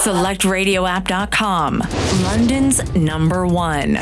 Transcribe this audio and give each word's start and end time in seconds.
SelectRadioApp.com, 0.00 1.84
London's 2.24 2.94
number 2.94 3.46
one. 3.46 3.98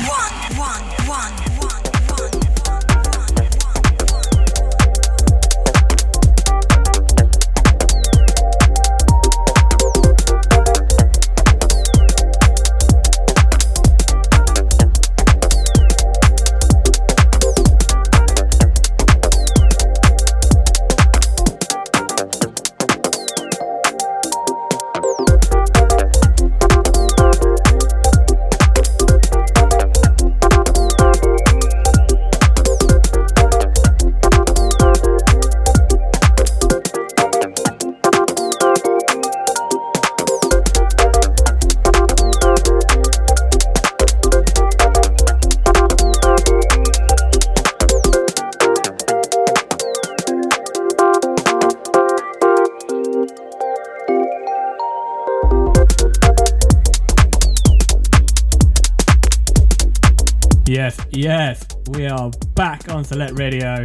Yes, 61.21 61.67
we 61.91 62.07
are 62.07 62.31
back 62.55 62.89
on 62.91 63.03
Select 63.03 63.37
Radio 63.37 63.83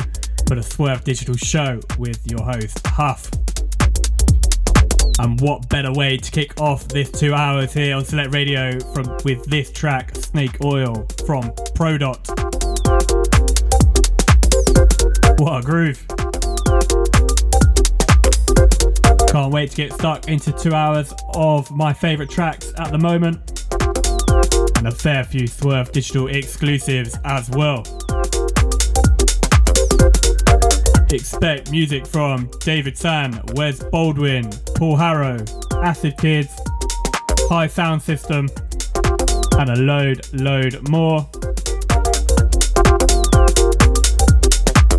for 0.47 0.53
the 0.53 0.61
Swerve 0.61 1.03
Digital 1.03 1.35
Show 1.35 1.79
with 1.97 2.21
your 2.29 2.43
host, 2.43 2.85
Huff. 2.85 3.27
And 5.17 5.41
what 5.41 5.67
better 5.67 5.91
way 5.91 6.17
to 6.17 6.29
kick 6.29 6.61
off 6.61 6.87
this 6.89 7.09
two 7.09 7.33
hours 7.33 7.73
here 7.73 7.95
on 7.95 8.05
Select 8.05 8.31
Radio 8.35 8.79
from 8.93 9.17
with 9.25 9.43
this 9.45 9.71
track, 9.71 10.15
Snake 10.15 10.63
Oil 10.63 11.07
from 11.25 11.45
Prodot. 11.73 12.19
What 15.39 15.63
a 15.63 15.65
groove. 15.65 16.05
Can't 19.31 19.51
wait 19.51 19.71
to 19.71 19.75
get 19.75 19.93
stuck 19.93 20.27
into 20.27 20.51
two 20.51 20.75
hours 20.75 21.11
of 21.33 21.71
my 21.71 21.93
favourite 21.93 22.29
tracks 22.29 22.71
at 22.77 22.91
the 22.91 22.99
moment 22.99 23.52
and 24.83 24.93
a 24.93 24.95
fair 24.97 25.23
few 25.23 25.47
Swerve 25.47 25.93
Digital 25.93 26.27
exclusives 26.27 27.17
as 27.23 27.49
well. 27.51 27.83
Expect 31.09 31.71
music 31.71 32.05
from 32.05 32.51
David 32.59 32.97
San, 32.97 33.41
Wes 33.53 33.81
Baldwin, 33.81 34.49
Paul 34.75 34.97
Harrow, 34.97 35.37
Acid 35.81 36.17
Kids, 36.17 36.51
High 37.49 37.67
Sound 37.67 38.01
System, 38.01 38.49
and 39.57 39.69
a 39.69 39.77
load, 39.77 40.19
load 40.33 40.89
more. 40.89 41.29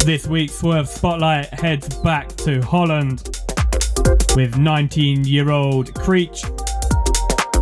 This 0.06 0.26
week's 0.26 0.54
Swerve 0.54 0.88
Spotlight 0.88 1.52
heads 1.52 1.94
back 1.98 2.28
to 2.36 2.62
Holland 2.62 3.38
with 4.34 4.56
19 4.56 5.24
year 5.24 5.50
old 5.50 5.94
Creech 5.94 6.42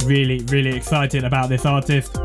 really, 0.05 0.41
really 0.47 0.77
excited 0.77 1.25
about 1.25 1.49
this 1.49 1.67
artist. 1.67 2.17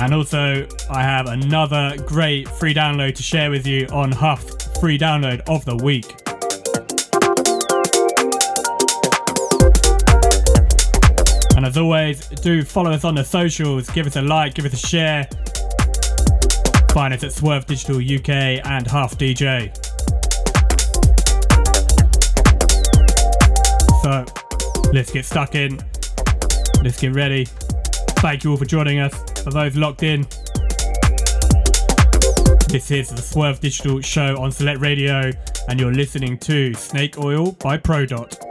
And 0.00 0.12
also, 0.12 0.66
I 0.90 1.02
have 1.02 1.26
another 1.26 1.96
great 2.04 2.48
free 2.48 2.74
download 2.74 3.14
to 3.14 3.22
share 3.22 3.50
with 3.50 3.66
you 3.66 3.86
on 3.86 4.12
Huff 4.12 4.44
free 4.80 4.98
download 4.98 5.40
of 5.48 5.64
the 5.64 5.76
week. 5.76 6.04
And 11.56 11.64
as 11.64 11.78
always, 11.78 12.28
do 12.28 12.62
follow 12.64 12.90
us 12.90 13.04
on 13.04 13.14
the 13.14 13.24
socials, 13.24 13.88
give 13.88 14.06
us 14.06 14.16
a 14.16 14.22
like, 14.22 14.54
give 14.54 14.66
us 14.66 14.74
a 14.74 14.86
share. 14.86 15.28
Find 16.92 17.14
us 17.14 17.24
at 17.24 17.32
Swerve 17.32 17.64
Digital 17.66 17.96
UK 17.96 18.60
and 18.66 18.86
Huff 18.86 19.16
DJ. 19.16 19.93
So 24.04 24.22
let's 24.92 25.10
get 25.10 25.24
stuck 25.24 25.54
in. 25.54 25.80
Let's 26.82 27.00
get 27.00 27.14
ready. 27.14 27.46
Thank 28.18 28.44
you 28.44 28.50
all 28.50 28.58
for 28.58 28.66
joining 28.66 28.98
us. 28.98 29.14
For 29.42 29.50
those 29.50 29.76
locked 29.76 30.02
in, 30.02 30.26
this 32.68 32.90
is 32.90 33.08
the 33.08 33.22
Swerve 33.22 33.60
Digital 33.60 34.02
Show 34.02 34.36
on 34.38 34.52
Select 34.52 34.82
Radio, 34.82 35.30
and 35.70 35.80
you're 35.80 35.94
listening 35.94 36.36
to 36.40 36.74
Snake 36.74 37.18
Oil 37.18 37.52
by 37.52 37.78
Prodot. 37.78 38.43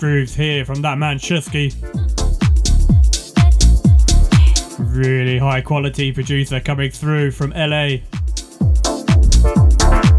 Grooves 0.00 0.34
here 0.34 0.64
from 0.64 0.80
that 0.80 0.96
man 0.96 1.18
Shusky. 1.18 1.74
Really 4.78 5.36
high 5.36 5.60
quality 5.60 6.10
producer 6.10 6.58
coming 6.58 6.90
through 6.90 7.32
from 7.32 7.50
LA. 7.50 7.98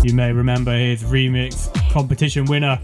You 0.04 0.14
may 0.14 0.32
remember 0.32 0.78
his 0.78 1.04
remix 1.04 1.74
competition 1.90 2.46
winner 2.46 2.80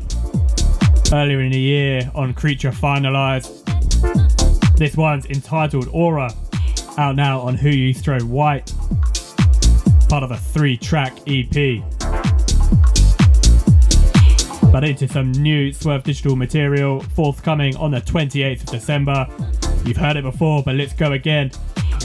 earlier 1.14 1.42
in 1.42 1.52
the 1.52 1.60
year 1.60 2.12
on 2.16 2.34
Creature 2.34 2.72
Finalized. 2.72 3.54
This 4.76 4.98
one's 4.98 5.28
entitled 5.28 5.88
Aura, 5.92 6.34
out 6.98 7.16
now 7.16 7.42
on 7.42 7.54
Who 7.54 7.70
You 7.70 7.94
Throw 7.94 8.20
White, 8.22 8.74
part 10.10 10.24
of 10.24 10.32
a 10.32 10.38
three 10.38 10.76
track 10.78 11.16
EP. 11.28 11.84
But 14.78 14.84
into 14.84 15.08
some 15.08 15.32
new 15.32 15.74
Swerve 15.74 16.04
Digital 16.04 16.36
material 16.36 17.00
forthcoming 17.00 17.76
on 17.78 17.90
the 17.90 18.00
28th 18.00 18.60
of 18.60 18.66
December. 18.68 19.26
You've 19.84 19.98
heard 19.98 20.18
it 20.18 20.24
before, 20.24 20.62
but 20.62 20.76
let's 20.76 20.94
go 20.94 21.14
again. 21.14 21.50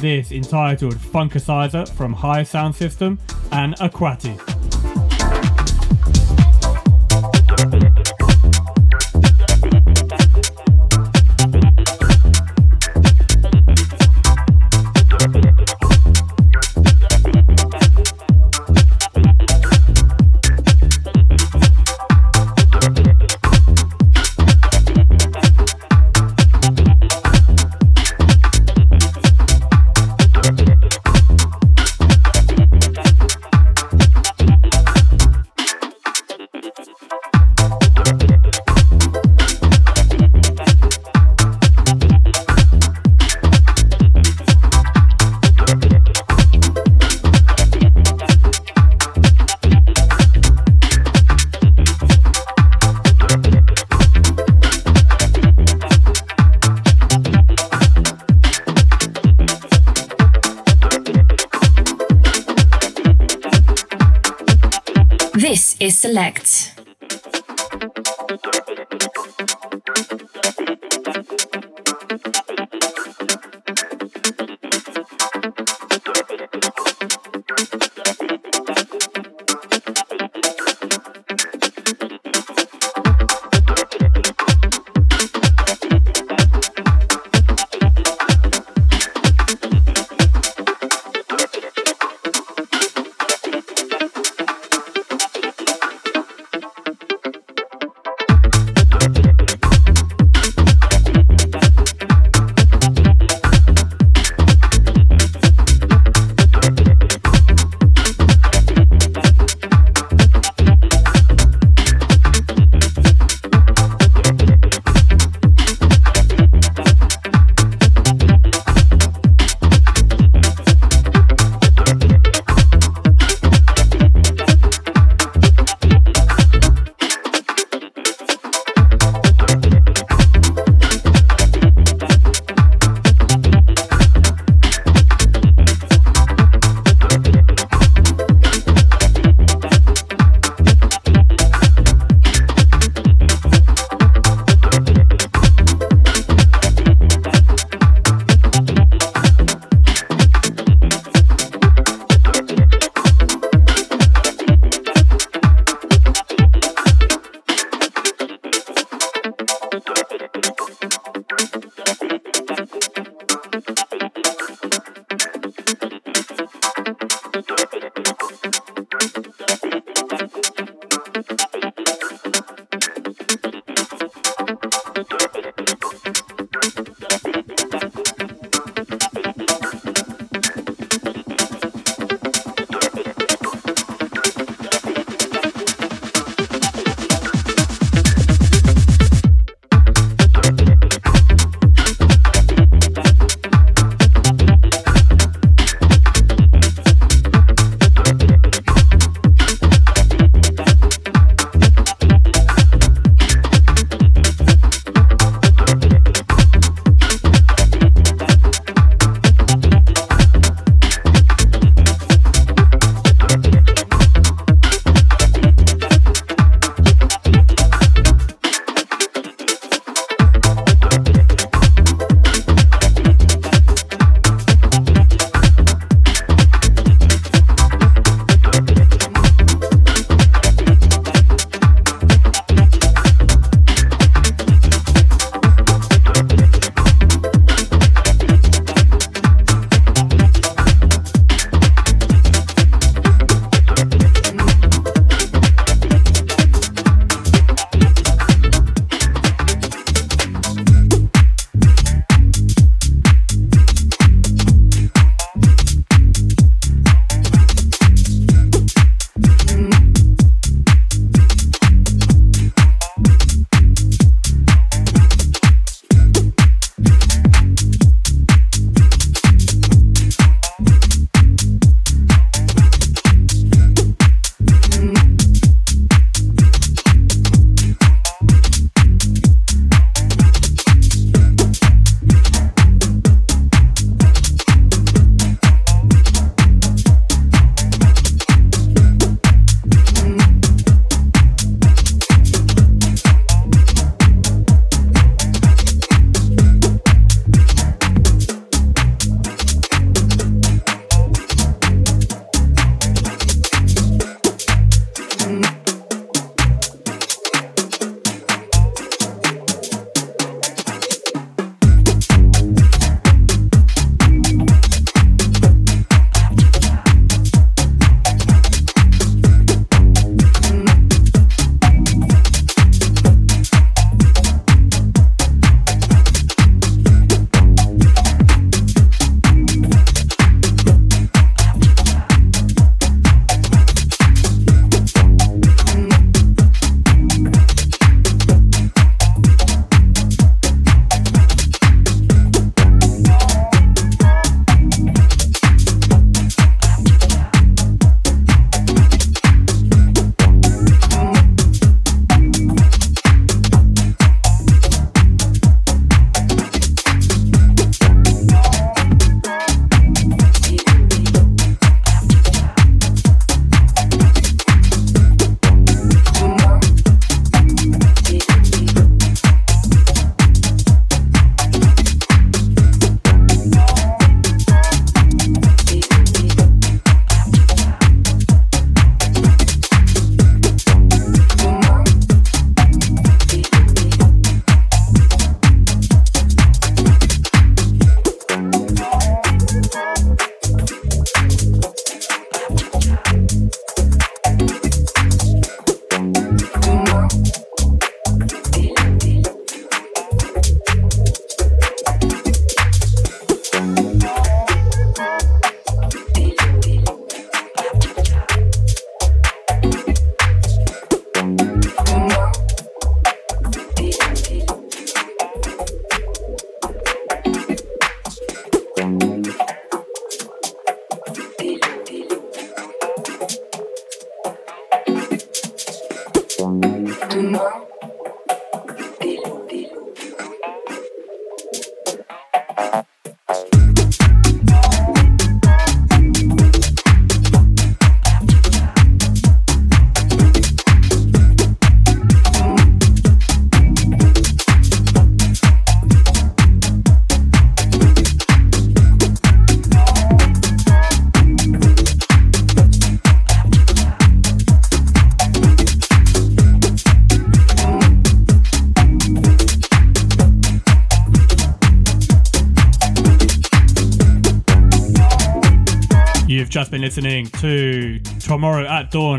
This 0.00 0.32
entitled 0.32 0.94
Funkicizer 0.94 1.86
from 1.90 2.14
High 2.14 2.44
Sound 2.44 2.74
System 2.74 3.18
and 3.50 3.74
Aquati. 3.74 4.31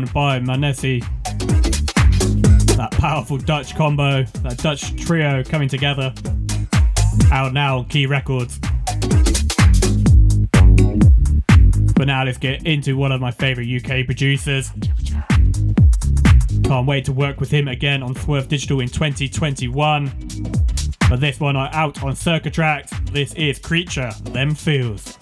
At 0.04 0.12
Dawn 0.12 0.12
by 0.12 0.40
Manesi. 0.40 1.00
That 2.76 2.90
powerful 2.92 3.38
Dutch 3.38 3.76
combo, 3.76 4.24
that 4.24 4.58
Dutch 4.58 4.96
trio 4.96 5.42
coming 5.44 5.68
together. 5.68 6.12
Out 7.30 7.52
now 7.52 7.78
on 7.78 7.84
Key 7.86 8.06
Records. 8.06 8.58
But 11.94 12.06
now 12.06 12.24
let's 12.24 12.38
get 12.38 12.66
into 12.66 12.96
one 12.96 13.12
of 13.12 13.20
my 13.20 13.30
favourite 13.30 13.68
UK 13.68 14.04
producers. 14.04 14.72
Can't 16.64 16.86
wait 16.86 17.04
to 17.04 17.12
work 17.12 17.40
with 17.40 17.50
him 17.50 17.68
again 17.68 18.02
on 18.02 18.16
Swerve 18.16 18.48
Digital 18.48 18.80
in 18.80 18.88
2021. 18.88 20.12
But 21.08 21.20
this 21.20 21.38
one 21.38 21.56
are 21.56 21.70
out 21.72 22.02
on 22.02 22.16
Circa 22.16 22.50
Tracks. 22.50 22.92
This 23.12 23.32
is 23.34 23.58
Creature, 23.58 24.10
Them 24.24 24.54
Feels. 24.54 25.13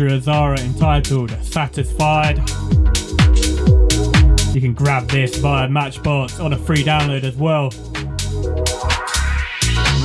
Andrew 0.00 0.16
Azara 0.16 0.58
entitled 0.60 1.30
Satisfied. 1.44 2.38
You 4.54 4.60
can 4.62 4.72
grab 4.72 5.06
this 5.10 5.36
via 5.36 5.68
Matchbox 5.68 6.40
on 6.40 6.54
a 6.54 6.56
free 6.56 6.82
download 6.82 7.22
as 7.22 7.36
well. 7.36 7.70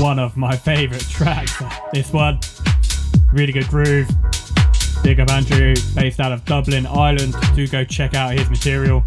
One 0.04 0.20
of 0.20 0.36
my 0.36 0.58
favourite 0.58 1.08
tracks, 1.08 1.64
this 1.94 2.12
one. 2.12 2.42
Really 3.32 3.54
good 3.54 3.70
groove. 3.70 4.10
Big 5.02 5.22
up 5.22 5.32
Andrew, 5.32 5.76
based 5.96 6.20
out 6.20 6.34
of 6.34 6.44
Dublin, 6.44 6.86
Ireland. 6.86 7.34
Do 7.56 7.66
go 7.66 7.86
check 7.86 8.16
out 8.16 8.38
his 8.38 8.50
material. 8.50 9.02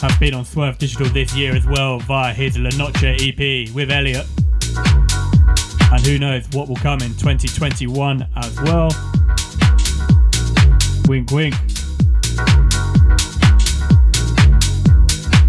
Have 0.00 0.18
been 0.18 0.32
on 0.32 0.46
Swerve 0.46 0.78
Digital 0.78 1.08
this 1.08 1.36
year 1.36 1.54
as 1.54 1.66
well 1.66 1.98
via 1.98 2.32
his 2.32 2.56
La 2.56 2.70
Noche 2.78 3.04
EP 3.04 3.74
with 3.74 3.90
Elliot. 3.90 4.26
And 5.92 6.06
who 6.06 6.18
knows 6.18 6.48
what 6.52 6.66
will 6.66 6.76
come 6.76 7.00
in 7.02 7.10
2021 7.10 8.26
as 8.36 8.62
well. 8.62 8.88
Wink, 11.06 11.30
wink. 11.30 11.54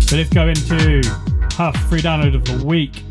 So 0.02 0.15
let's 0.15 0.30
go 0.30 0.48
into 0.48 1.02
Huff 1.52 1.76
free 1.89 2.02
download 2.02 2.36
of 2.36 2.46
the 2.46 2.63
week. 2.65 3.04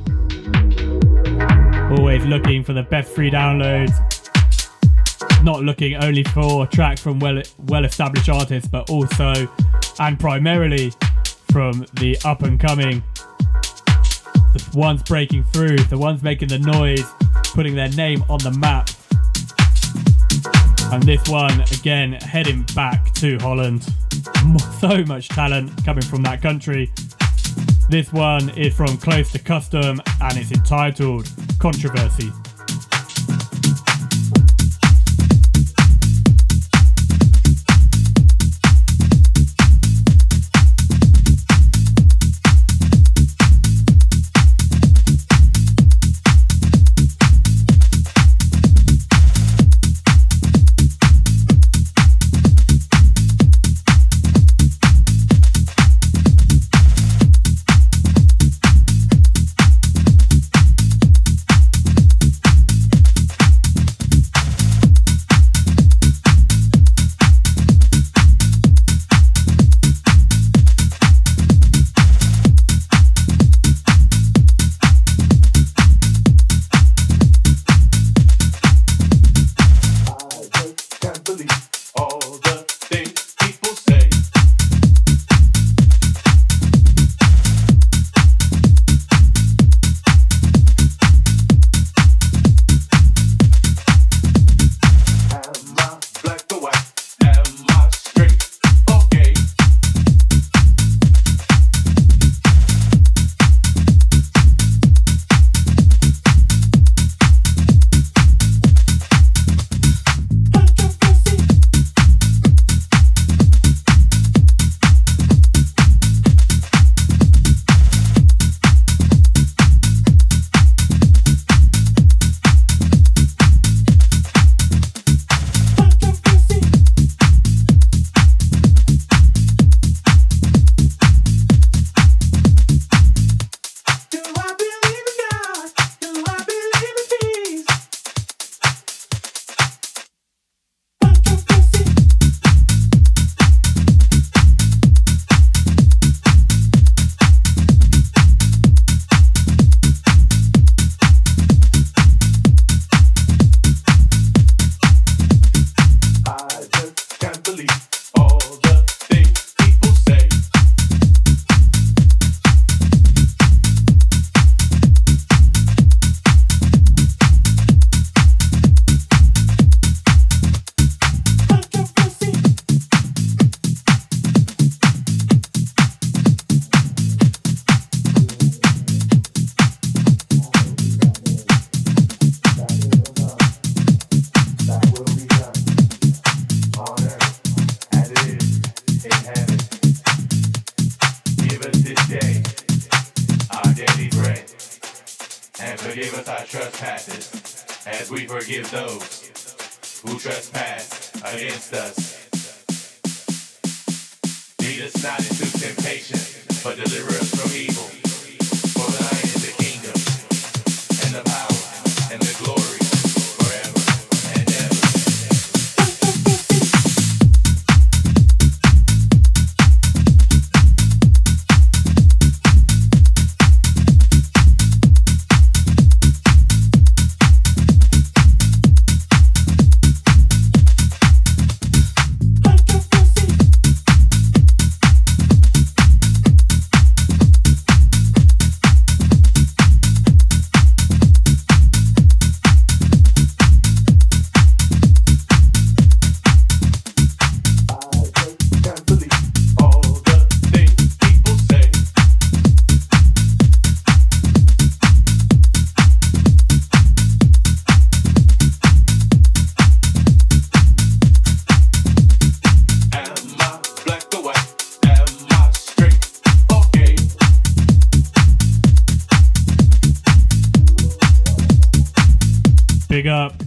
Always 1.99 2.25
looking 2.25 2.65
for 2.65 2.73
the 2.73 2.83
best 2.83 3.13
free 3.13 3.31
downloads 3.31 3.95
not 5.43 5.63
looking 5.63 5.95
only 6.03 6.25
for 6.25 6.67
tracks 6.67 7.01
from 7.01 7.21
well 7.21 7.41
well 7.67 7.85
established 7.85 8.29
artists, 8.29 8.69
but 8.69 8.91
also 8.91 9.33
and 10.01 10.19
primarily 10.19 10.93
from 11.53 11.87
the 11.95 12.19
up 12.25 12.43
and 12.43 12.59
coming, 12.61 13.03
the 14.53 14.71
ones 14.75 15.03
breaking 15.05 15.45
through, 15.45 15.77
the 15.77 15.97
ones 15.97 16.23
making 16.23 16.49
the 16.49 16.59
noise, 16.59 17.05
putting 17.55 17.75
their 17.75 17.89
name 17.91 18.25
on 18.29 18.39
the 18.41 18.51
map. 18.51 18.91
And 20.93 21.03
this 21.03 21.29
one 21.29 21.61
again 21.73 22.13
heading 22.13 22.65
back 22.75 23.13
to 23.15 23.39
Holland. 23.39 23.87
So 24.81 25.05
much 25.05 25.29
talent 25.29 25.85
coming 25.85 26.05
from 26.05 26.23
that 26.23 26.41
country. 26.43 26.93
This 27.89 28.13
one 28.13 28.51
is 28.51 28.75
from 28.75 28.97
Close 28.99 29.33
to 29.33 29.39
Custom 29.39 30.01
and 30.21 30.39
it's 30.39 30.53
entitled 30.53 31.29
Controversy. 31.59 32.31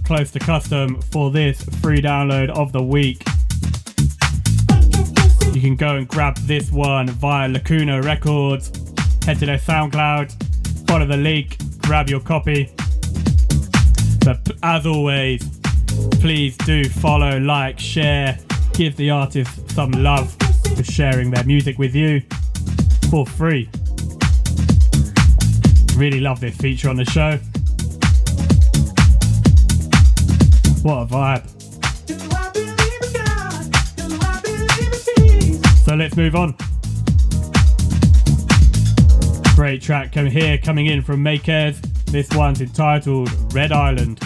Close 0.09 0.31
to 0.31 0.39
custom 0.39 0.99
for 1.11 1.29
this 1.29 1.61
free 1.83 2.01
download 2.01 2.49
of 2.49 2.71
the 2.71 2.81
week. 2.81 3.23
You 5.53 5.61
can 5.61 5.75
go 5.75 5.97
and 5.97 6.07
grab 6.07 6.35
this 6.37 6.71
one 6.71 7.07
via 7.09 7.47
Lacuna 7.47 8.01
Records. 8.01 8.71
Head 9.23 9.37
to 9.37 9.45
their 9.45 9.59
SoundCloud, 9.59 10.87
follow 10.87 11.05
the 11.05 11.15
link, 11.15 11.57
grab 11.83 12.09
your 12.09 12.21
copy. 12.21 12.71
But 14.25 14.39
as 14.63 14.87
always, 14.87 15.47
please 16.13 16.57
do 16.57 16.85
follow, 16.85 17.37
like, 17.37 17.79
share, 17.79 18.39
give 18.73 18.97
the 18.97 19.11
artist 19.11 19.69
some 19.69 19.91
love 19.91 20.35
for 20.75 20.83
sharing 20.83 21.29
their 21.29 21.43
music 21.43 21.77
with 21.77 21.93
you 21.93 22.23
for 23.11 23.27
free. 23.27 23.69
Really 25.95 26.19
love 26.19 26.39
this 26.39 26.57
feature 26.57 26.89
on 26.89 26.95
the 26.95 27.05
show. 27.05 27.37
What 30.81 31.01
a 31.01 31.05
vibe. 31.05 31.45
So 35.83 35.95
let's 35.95 36.15
move 36.15 36.35
on. 36.35 36.55
Great 39.55 39.81
track 39.81 40.13
coming 40.13 40.31
here, 40.31 40.57
coming 40.57 40.85
in 40.85 41.01
from 41.01 41.21
Makers. 41.21 41.81
This 42.05 42.29
one's 42.31 42.61
entitled 42.61 43.29
Red 43.53 43.73
Island. 43.73 44.19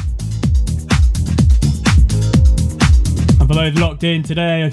And 3.39 3.47
for 3.47 3.56
those 3.56 3.74
locked 3.76 4.04
in 4.04 4.22
today, 4.22 4.70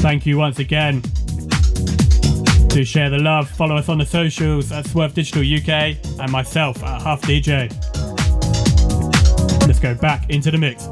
thank 0.00 0.24
you 0.24 0.38
once 0.38 0.60
again. 0.60 1.00
Do 2.68 2.84
share 2.84 3.10
the 3.10 3.18
love, 3.18 3.50
follow 3.50 3.76
us 3.76 3.90
on 3.90 3.98
the 3.98 4.06
socials 4.06 4.72
at 4.72 4.86
Swerve 4.86 5.12
Digital 5.12 5.42
UK 5.42 5.98
and 6.18 6.32
myself 6.32 6.82
at 6.82 7.02
Huff 7.02 7.20
DJ. 7.20 7.91
Go 9.82 9.96
back 9.96 10.30
into 10.30 10.52
the 10.52 10.58
mix. 10.58 10.86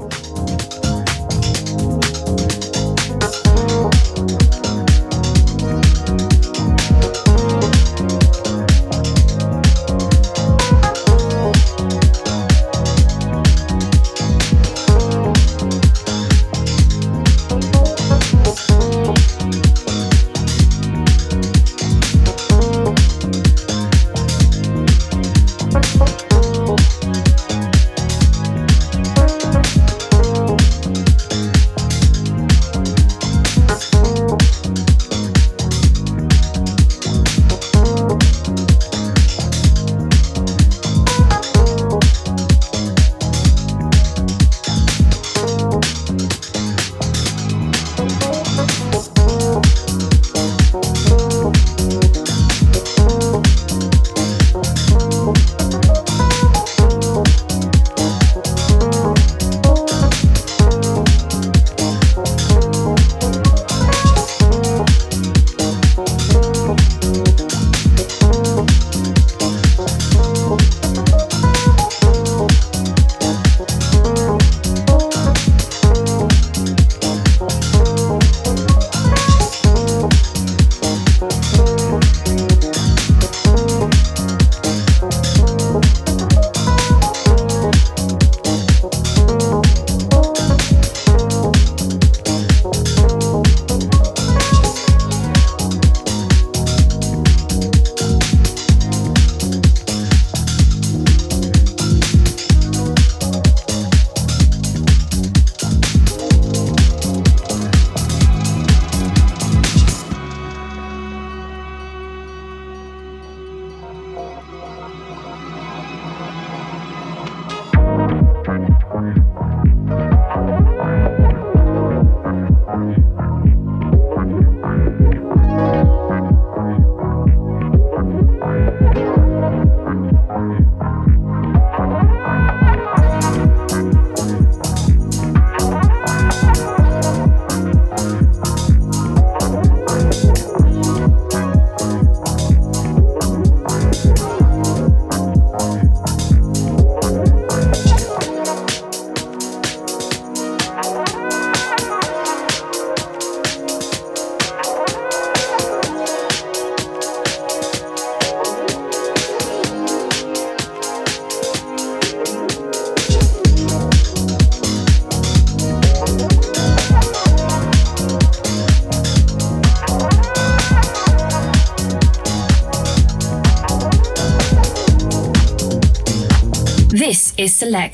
Select. 177.61 177.90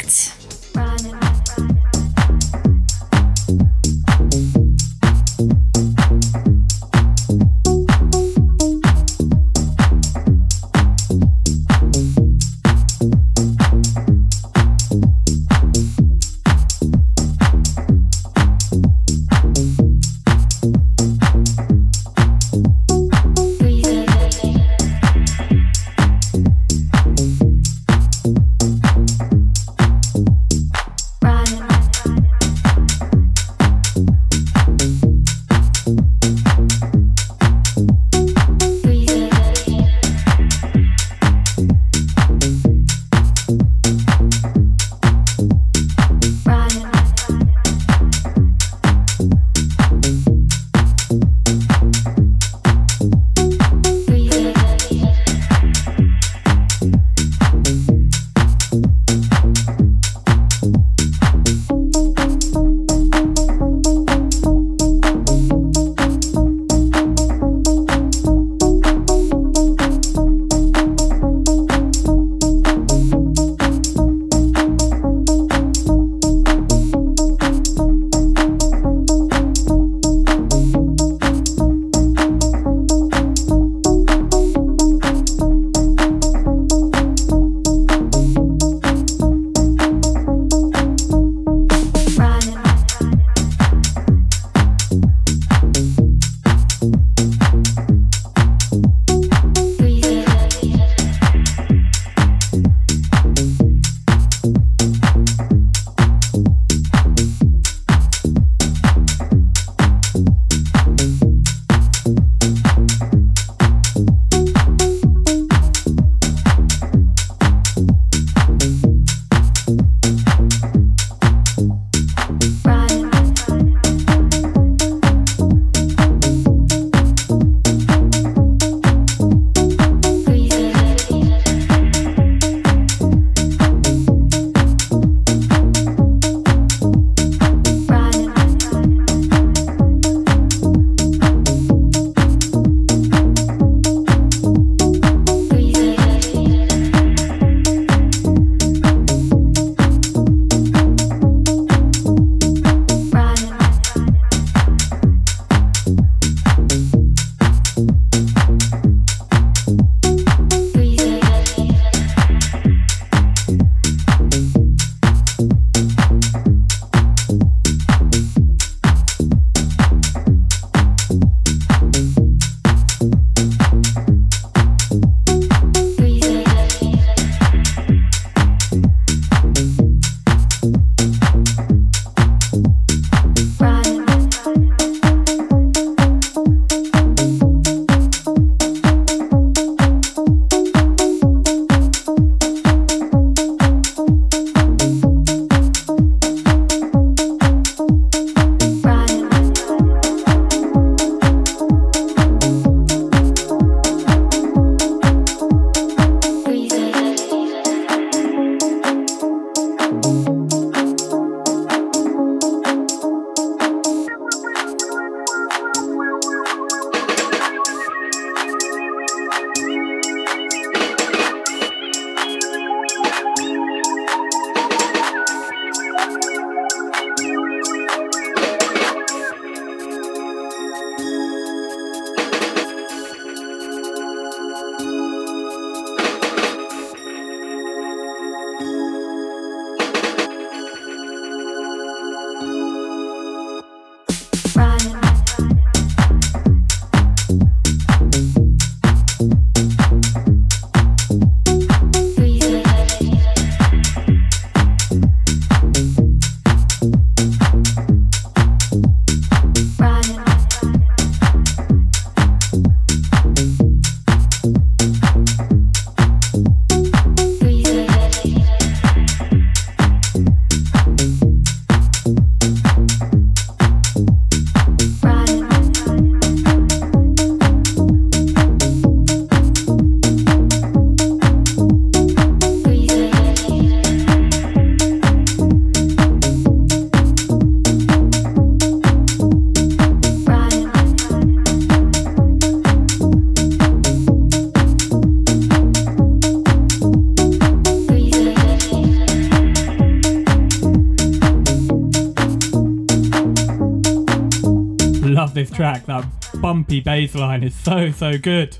Bumpy 306.87 307.07
bass 307.07 307.15
line 307.17 307.43
is 307.43 307.55
so, 307.55 307.91
so 307.91 308.17
good. 308.17 308.53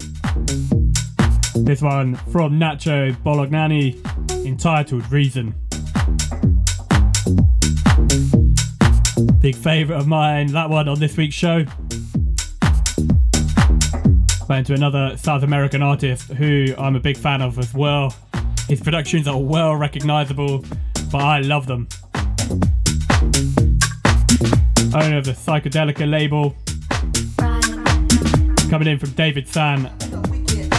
This 1.55 1.81
one 1.81 2.17
from 2.33 2.59
Nacho 2.59 3.15
Bolognani 3.23 3.95
entitled 4.45 5.11
Reason. 5.13 5.55
Big 9.41 9.55
favourite 9.55 10.01
of 10.01 10.09
mine, 10.09 10.49
that 10.49 10.69
one 10.69 10.89
on 10.89 10.99
this 10.99 11.17
week's 11.17 11.35
show. 11.35 11.65
Went 14.49 14.67
to 14.67 14.75
another 14.75 15.17
South 15.17 15.43
American 15.43 15.83
artist 15.83 16.33
who 16.33 16.75
I'm 16.79 16.97
a 16.97 17.01
big 17.01 17.17
fan 17.17 17.43
of 17.43 17.59
as 17.59 17.73
well. 17.75 18.15
His 18.69 18.81
productions 18.81 19.29
are 19.29 19.39
well 19.39 19.77
recognisable, 19.77 20.65
but 21.13 21.23
I 21.23 21.41
love 21.41 21.67
them. 21.67 21.89
Owner 24.95 25.19
of 25.19 25.25
the 25.25 25.33
Psychedelica 25.33 26.09
label. 26.09 26.57
Coming 28.77 28.93
in 28.93 28.99
from 28.99 29.13
David 29.13 29.49
San. 29.49 29.91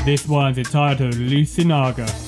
This 0.06 0.28
one's 0.28 0.60
entitled 0.60 1.16
Lucinaga. 1.16 2.27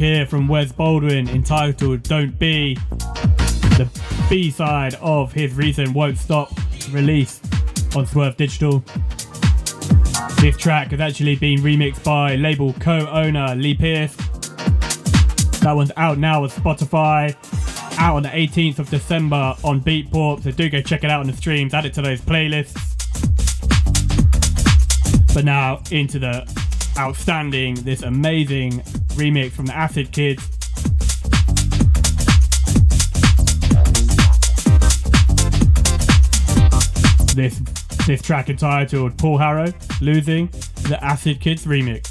Here 0.00 0.24
from 0.24 0.48
Wes 0.48 0.72
Baldwin 0.72 1.28
entitled 1.28 2.02
Don't 2.04 2.38
Be, 2.38 2.74
the 3.76 3.86
B 4.30 4.50
side 4.50 4.94
of 4.94 5.30
his 5.30 5.52
recent 5.52 5.94
Won't 5.94 6.16
Stop 6.16 6.50
release 6.90 7.38
on 7.94 8.06
Swerve 8.06 8.34
Digital. 8.38 8.82
This 10.40 10.56
track 10.56 10.92
has 10.92 11.00
actually 11.00 11.36
been 11.36 11.58
remixed 11.58 12.02
by 12.02 12.36
label 12.36 12.72
co 12.80 13.06
owner 13.08 13.54
Lee 13.54 13.74
Pierce. 13.74 14.16
That 15.60 15.72
one's 15.74 15.92
out 15.98 16.16
now 16.16 16.44
on 16.44 16.48
Spotify, 16.48 17.36
out 17.98 18.16
on 18.16 18.22
the 18.22 18.30
18th 18.30 18.78
of 18.78 18.88
December 18.88 19.54
on 19.62 19.82
Beatport, 19.82 20.44
so 20.44 20.50
do 20.50 20.70
go 20.70 20.80
check 20.80 21.04
it 21.04 21.10
out 21.10 21.20
on 21.20 21.26
the 21.26 21.36
streams, 21.36 21.74
add 21.74 21.84
it 21.84 21.92
to 21.92 22.00
those 22.00 22.22
playlists. 22.22 22.74
But 25.34 25.44
now 25.44 25.82
into 25.90 26.18
the 26.18 26.50
outstanding, 26.98 27.74
this 27.74 28.02
amazing 28.02 28.82
remix 29.12 29.52
from 29.52 29.66
the 29.66 29.76
Acid 29.76 30.12
Kids. 30.12 30.46
This 37.34 37.58
this 38.06 38.22
track 38.22 38.50
entitled 38.50 39.16
Paul 39.18 39.38
Harrow 39.38 39.72
Losing 40.00 40.48
the 40.88 40.98
Acid 41.02 41.40
Kids 41.40 41.64
remix. 41.64 42.09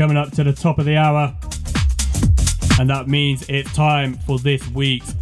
Coming 0.00 0.16
up 0.16 0.30
to 0.32 0.42
the 0.42 0.52
top 0.54 0.78
of 0.78 0.86
the 0.86 0.96
hour. 0.96 1.36
And 2.80 2.88
that 2.88 3.06
means 3.06 3.44
it's 3.50 3.70
time 3.74 4.14
for 4.14 4.38
this 4.38 4.66
week's 4.68 5.14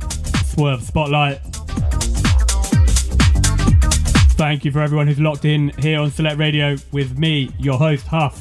Swerve 0.53 0.85
Spotlight. 0.85 1.41
Thank 4.39 4.65
you 4.65 4.71
for 4.71 4.81
everyone 4.81 5.09
who's 5.09 5.19
locked 5.19 5.45
in 5.45 5.71
here 5.81 5.99
on 5.99 6.13
Select 6.13 6.39
Radio 6.39 6.77
with 6.93 7.19
me, 7.19 7.53
your 7.59 7.77
host 7.77 8.07
Huff. 8.07 8.41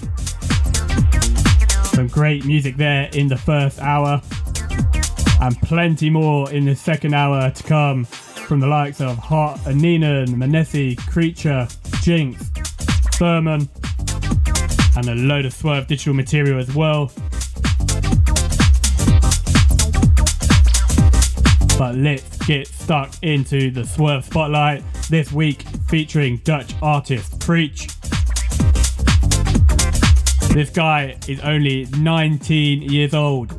Some 1.87 2.05
great 2.05 2.45
music 2.45 2.77
there 2.77 3.09
in 3.13 3.27
the 3.27 3.37
first 3.37 3.79
hour, 3.79 4.21
and 5.41 5.59
plenty 5.63 6.11
more 6.11 6.51
in 6.51 6.65
the 6.65 6.75
second 6.75 7.15
hour 7.15 7.49
to 7.49 7.63
come 7.63 8.05
from 8.05 8.59
the 8.59 8.67
likes 8.67 9.01
of 9.01 9.17
Hot 9.17 9.59
and 9.65 9.81
Neenan, 9.81 10.27
Manesi, 10.35 10.99
Creature, 11.07 11.67
Jinx, 12.03 12.51
Thurman, 13.17 13.67
and 14.97 15.09
a 15.09 15.15
load 15.15 15.45
of 15.45 15.53
Swerve 15.53 15.85
digital 15.85 16.15
material 16.15 16.59
as 16.59 16.73
well. 16.73 17.11
But 21.77 21.95
let's 21.95 22.37
get 22.47 22.67
stuck 22.67 23.13
into 23.21 23.69
the 23.69 23.85
Swerve 23.85 24.25
Spotlight 24.25 24.83
this 25.09 25.31
week 25.31 25.61
featuring 25.87 26.37
Dutch 26.37 26.73
artist 26.81 27.39
Preach. 27.39 27.87
This 30.49 30.71
guy 30.71 31.15
is 31.27 31.39
only 31.41 31.85
19 31.99 32.81
years 32.81 33.13
old. 33.13 33.51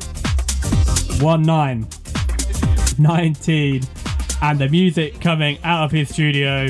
1 1.22 1.43
9. 1.43 1.86
19. 2.99 3.82
And 4.43 4.59
the 4.59 4.68
music 4.68 5.20
coming 5.20 5.59
out 5.62 5.84
of 5.84 5.93
his 5.93 6.09
studio 6.09 6.66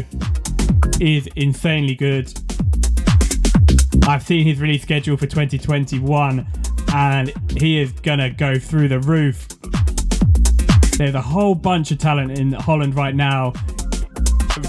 is 1.01 1.27
insanely 1.37 1.95
good. 1.95 2.38
I've 4.09 4.23
seen 4.23 4.47
his 4.47 4.59
release 4.59 4.81
schedule 4.81 5.19
for 5.19 5.27
2021 5.27 6.47
and 6.95 7.33
he 7.59 7.79
is 7.79 7.93
gonna 7.93 8.31
go 8.31 8.59
through 8.59 8.89
the 8.89 9.01
roof. 9.01 9.47
There's 10.97 11.15
a 11.15 11.21
whole 11.21 11.55
bunch 11.55 11.91
of 11.91 11.99
talent 11.99 12.39
in 12.39 12.53
Holland 12.53 12.97
right 12.97 13.15
now 13.15 13.53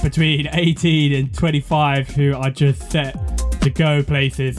between 0.03 0.49
18 0.51 1.13
and 1.13 1.33
25 1.33 2.09
who 2.09 2.35
are 2.35 2.49
just 2.49 2.91
set 2.91 3.15
to 3.61 3.69
go 3.69 4.03
places. 4.03 4.57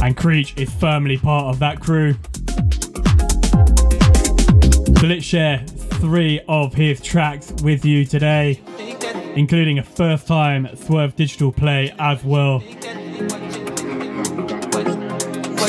And 0.00 0.16
Creech 0.16 0.56
is 0.56 0.72
firmly 0.72 1.18
part 1.18 1.54
of 1.54 1.58
that 1.58 1.80
crew. 1.80 2.14
So 5.00 5.06
let's 5.06 5.22
share 5.22 5.58
three 6.00 6.40
of 6.48 6.72
his 6.72 7.02
tracks 7.02 7.52
with 7.62 7.84
you 7.84 8.06
today 8.06 8.62
including 9.36 9.78
a 9.78 9.82
first 9.82 10.26
time 10.26 10.74
Swerve 10.76 11.14
Digital 11.14 11.52
play 11.52 11.94
as 11.98 12.24
well. 12.24 12.60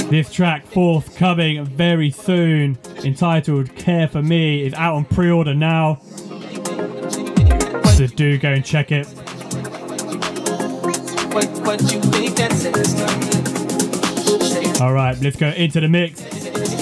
This 0.09 0.31
track, 0.31 0.65
forthcoming 0.65 1.65
very 1.65 2.11
soon, 2.11 2.77
entitled 3.03 3.75
Care 3.75 4.07
for 4.07 4.23
Me, 4.23 4.65
is 4.65 4.73
out 4.73 4.95
on 4.95 5.05
pre 5.05 5.29
order 5.29 5.53
now. 5.53 5.95
So 7.95 8.07
do 8.07 8.37
go 8.37 8.53
and 8.53 8.63
check 8.63 8.91
it. 8.91 9.05
Alright, 14.79 15.19
let's 15.21 15.35
go 15.35 15.49
into 15.49 15.81
the 15.81 15.89
mix. 15.89 16.21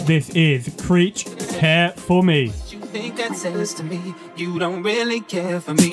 This 0.04 0.30
is 0.32 0.70
Creech 0.86 1.26
Care 1.58 1.92
for 1.92 2.22
Me. 2.22 2.52
You 2.70 2.80
think 2.80 3.16
that 3.18 3.36
says 3.36 3.74
to 3.76 3.84
me 3.84 4.14
you 4.36 4.60
don't 4.60 4.84
really 4.84 5.22
care 5.22 5.60
for 5.60 5.74
me. 5.74 5.90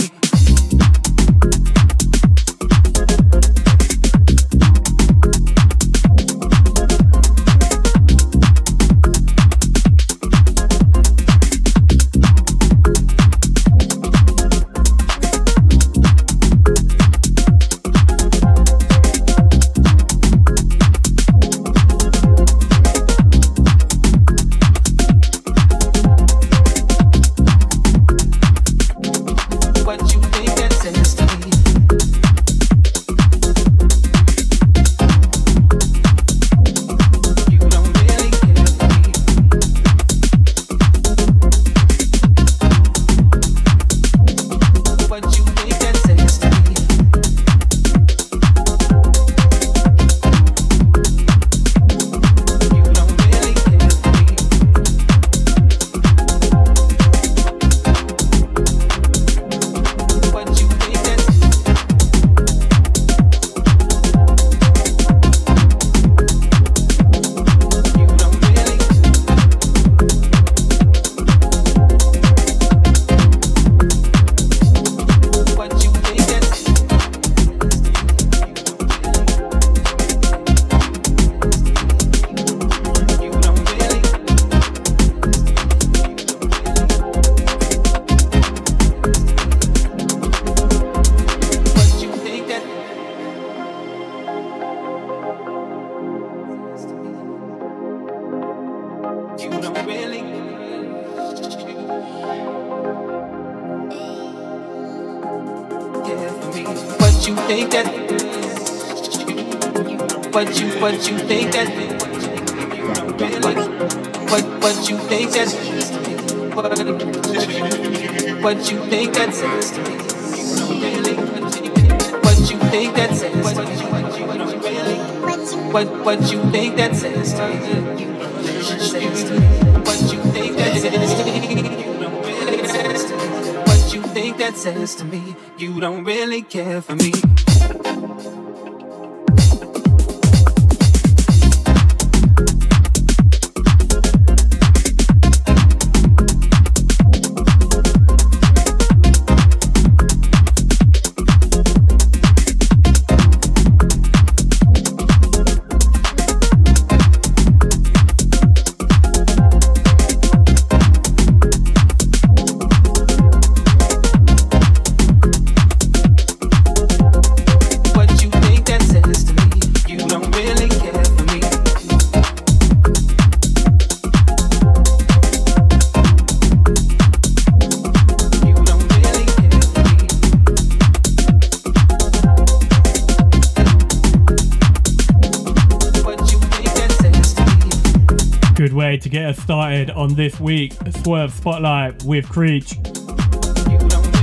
On 190.03 190.15
this 190.15 190.41
week 190.41 190.73
Swerve 191.05 191.33
Spotlight 191.33 192.03
with 192.03 192.29
Creech. 192.29 192.75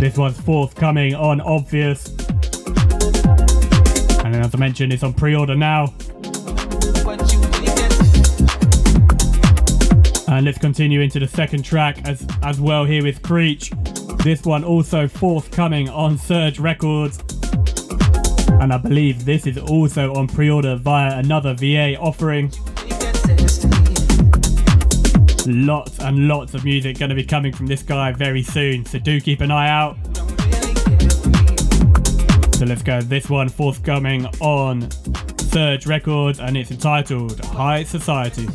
This 0.01 0.17
one's 0.17 0.37
forthcoming 0.41 1.15
on 1.15 1.39
Obvious. 1.39 2.09
And 4.25 4.35
as 4.35 4.53
I 4.53 4.57
mentioned, 4.57 4.91
it's 4.91 5.03
on 5.03 5.13
pre 5.13 5.35
order 5.35 5.55
now. 5.55 5.93
And 10.27 10.45
let's 10.45 10.57
continue 10.57 10.99
into 10.99 11.17
the 11.17 11.29
second 11.29 11.63
track 11.63 12.05
as, 12.05 12.27
as 12.43 12.59
well 12.59 12.83
here 12.83 13.01
with 13.01 13.21
Creech. 13.21 13.71
This 14.25 14.43
one 14.43 14.65
also 14.65 15.07
forthcoming 15.07 15.87
on 15.87 16.17
Surge 16.17 16.59
Records. 16.59 17.23
And 18.59 18.73
I 18.73 18.77
believe 18.77 19.23
this 19.23 19.47
is 19.47 19.57
also 19.57 20.13
on 20.15 20.27
pre 20.27 20.49
order 20.49 20.75
via 20.75 21.17
another 21.17 21.53
VA 21.53 21.97
offering. 21.97 22.51
Lots 25.47 25.99
and 25.99 26.27
lots 26.27 26.53
of 26.53 26.65
music 26.65 26.99
going 26.99 27.09
to 27.09 27.15
be 27.15 27.23
coming 27.23 27.53
from 27.53 27.67
this 27.67 27.81
guy 27.81 28.11
very 28.11 28.43
soon, 28.43 28.85
so 28.85 28.99
do 28.99 29.21
keep 29.21 29.41
an 29.41 29.51
eye 29.51 29.69
out. 29.69 29.97
So 32.55 32.65
let's 32.65 32.83
go. 32.83 33.01
This 33.01 33.29
one 33.29 33.47
forthcoming 33.47 34.25
on 34.41 34.91
Surge 35.39 35.87
Records 35.87 36.39
and 36.39 36.57
it's 36.57 36.71
entitled 36.71 37.39
High 37.45 37.83
Society. 37.83 38.47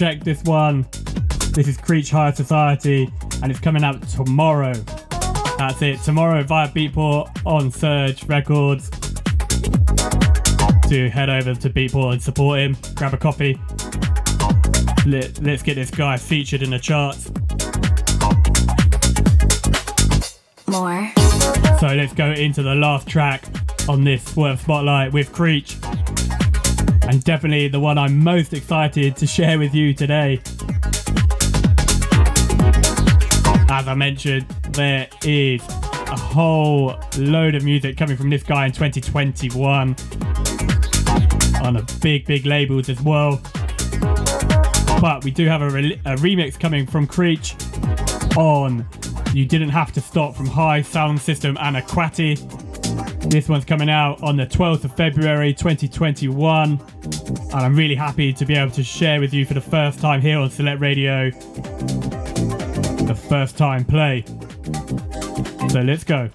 Checked 0.00 0.24
this 0.24 0.42
one. 0.44 0.86
This 1.52 1.68
is 1.68 1.76
Creech 1.76 2.10
Higher 2.10 2.32
Society 2.32 3.12
and 3.42 3.50
it's 3.50 3.60
coming 3.60 3.84
out 3.84 4.00
tomorrow. 4.08 4.72
That's 5.58 5.82
it, 5.82 6.00
tomorrow 6.00 6.42
via 6.42 6.68
Beatport 6.68 7.28
on 7.44 7.70
Surge 7.70 8.24
Records. 8.24 8.88
To 10.88 11.10
head 11.10 11.28
over 11.28 11.54
to 11.54 11.68
Beatport 11.68 12.12
and 12.12 12.22
support 12.22 12.60
him, 12.60 12.78
grab 12.94 13.12
a 13.12 13.18
copy. 13.18 13.60
Let, 15.04 15.38
let's 15.42 15.62
get 15.62 15.74
this 15.74 15.90
guy 15.90 16.16
featured 16.16 16.62
in 16.62 16.70
the 16.70 16.78
charts. 16.78 17.30
More. 20.66 21.12
So 21.78 21.88
let's 21.88 22.14
go 22.14 22.32
into 22.32 22.62
the 22.62 22.74
last 22.74 23.06
track 23.06 23.44
on 23.86 24.04
this 24.04 24.24
Swerve 24.24 24.62
Spotlight 24.62 25.12
with 25.12 25.30
Creech 25.30 25.69
and 27.20 27.24
definitely 27.26 27.68
the 27.68 27.78
one 27.78 27.98
I'm 27.98 28.18
most 28.24 28.54
excited 28.54 29.14
to 29.16 29.26
share 29.26 29.58
with 29.58 29.74
you 29.74 29.92
today. 29.92 30.40
As 33.68 33.86
I 33.86 33.94
mentioned, 33.94 34.48
there 34.70 35.06
is 35.22 35.60
a 35.68 36.16
whole 36.16 36.98
load 37.18 37.56
of 37.56 37.62
music 37.62 37.98
coming 37.98 38.16
from 38.16 38.30
this 38.30 38.42
guy 38.42 38.64
in 38.64 38.72
2021 38.72 39.96
on 41.62 41.76
a 41.76 41.86
big, 42.00 42.24
big 42.24 42.46
labels 42.46 42.88
as 42.88 43.02
well. 43.02 43.38
But 44.98 45.22
we 45.22 45.30
do 45.30 45.46
have 45.46 45.60
a, 45.60 45.68
re- 45.68 46.00
a 46.06 46.14
remix 46.16 46.58
coming 46.58 46.86
from 46.86 47.06
Creech 47.06 47.54
on 48.38 48.86
You 49.34 49.44
Didn't 49.44 49.70
Have 49.70 49.92
to 49.92 50.00
Stop 50.00 50.36
from 50.36 50.46
High 50.46 50.80
Sound 50.80 51.20
System 51.20 51.58
and 51.60 51.76
Aquati. 51.76 52.59
This 53.30 53.48
one's 53.48 53.64
coming 53.64 53.88
out 53.88 54.20
on 54.24 54.36
the 54.36 54.44
12th 54.44 54.82
of 54.82 54.96
February 54.96 55.54
2021. 55.54 56.72
And 56.72 57.54
I'm 57.54 57.76
really 57.76 57.94
happy 57.94 58.32
to 58.32 58.44
be 58.44 58.56
able 58.56 58.72
to 58.72 58.82
share 58.82 59.20
with 59.20 59.32
you 59.32 59.46
for 59.46 59.54
the 59.54 59.60
first 59.60 60.00
time 60.00 60.20
here 60.20 60.36
on 60.36 60.50
Select 60.50 60.80
Radio 60.80 61.30
the 63.06 63.14
first 63.28 63.56
time 63.56 63.84
play. 63.84 64.24
So 65.68 65.80
let's 65.80 66.02
go. 66.02 66.28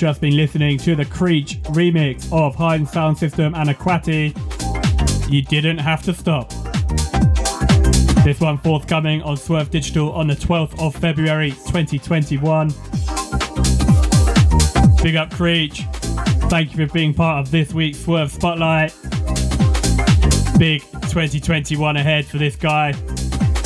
Just 0.00 0.22
been 0.22 0.34
listening 0.34 0.78
to 0.78 0.96
the 0.96 1.04
Creech 1.04 1.60
remix 1.64 2.26
of 2.32 2.54
Hide 2.54 2.80
and 2.80 2.88
Sound 2.88 3.18
System 3.18 3.54
and 3.54 3.68
Aquati. 3.68 4.32
You 5.30 5.42
didn't 5.42 5.76
have 5.76 6.02
to 6.04 6.14
stop. 6.14 6.48
This 8.24 8.40
one 8.40 8.56
forthcoming 8.56 9.20
on 9.20 9.36
Swerve 9.36 9.68
Digital 9.68 10.10
on 10.12 10.26
the 10.26 10.34
12th 10.34 10.80
of 10.80 10.96
February 10.96 11.50
2021. 11.50 12.68
Big 15.02 15.16
up 15.16 15.30
Creech. 15.32 15.82
Thank 16.48 16.74
you 16.74 16.86
for 16.86 16.94
being 16.94 17.12
part 17.12 17.46
of 17.46 17.50
this 17.50 17.74
week's 17.74 17.98
Swerve 17.98 18.32
Spotlight. 18.32 18.96
Big 20.58 20.80
2021 21.10 21.98
ahead 21.98 22.24
for 22.24 22.38
this 22.38 22.56
guy. 22.56 22.92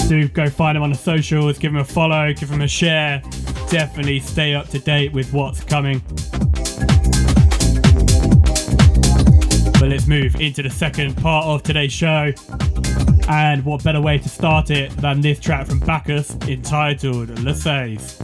Do 0.08 0.26
go 0.26 0.50
find 0.50 0.76
him 0.76 0.82
on 0.82 0.90
the 0.90 0.98
socials, 0.98 1.60
give 1.60 1.70
him 1.70 1.78
a 1.78 1.84
follow, 1.84 2.32
give 2.32 2.50
him 2.50 2.62
a 2.62 2.68
share. 2.68 3.22
Definitely 3.70 4.18
stay 4.18 4.56
up 4.56 4.68
to 4.70 4.80
date 4.80 5.12
with 5.12 5.32
what's 5.32 5.62
coming. 5.62 6.02
Move 10.14 10.40
into 10.40 10.62
the 10.62 10.70
second 10.70 11.16
part 11.16 11.44
of 11.44 11.62
today's 11.64 11.92
show. 11.92 12.32
And 13.28 13.64
what 13.64 13.82
better 13.82 14.00
way 14.00 14.18
to 14.18 14.28
start 14.28 14.70
it 14.70 14.90
than 14.98 15.20
this 15.20 15.40
track 15.40 15.66
from 15.66 15.80
Bacchus 15.80 16.36
entitled 16.42 17.36
Le 17.40 17.52
Save. 17.52 18.23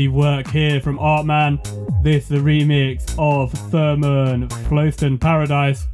quality 0.00 0.08
work 0.08 0.48
here 0.48 0.80
from 0.80 0.98
Artman. 0.98 1.62
This 2.02 2.26
the 2.26 2.36
remix 2.36 3.14
of 3.18 3.52
Thurman 3.70 4.48
Flowston 4.48 5.20
Paradise. 5.20 5.86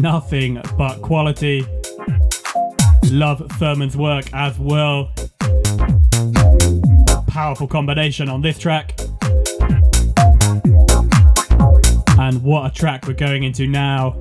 Nothing 0.00 0.60
but 0.76 1.00
quality. 1.02 1.64
Love 3.04 3.46
Thurman's 3.58 3.96
work 3.96 4.24
as 4.32 4.58
well. 4.58 5.12
Powerful 7.28 7.68
combination 7.68 8.28
on 8.28 8.40
this 8.40 8.58
track. 8.58 8.98
And 12.18 12.42
what 12.42 12.66
a 12.66 12.74
track 12.74 13.06
we're 13.06 13.12
going 13.12 13.44
into 13.44 13.68
now. 13.68 14.18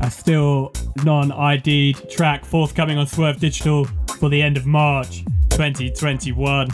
A 0.00 0.10
still 0.10 0.72
non 1.04 1.32
ID'd 1.32 2.08
track 2.10 2.46
forthcoming 2.46 2.96
on 2.96 3.06
Swerve 3.06 3.38
Digital 3.38 3.84
for 4.18 4.30
the 4.30 4.40
end 4.40 4.56
of 4.56 4.64
March. 4.64 5.21
2021. 5.52 6.68